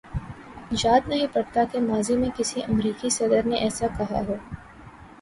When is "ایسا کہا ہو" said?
3.57-4.35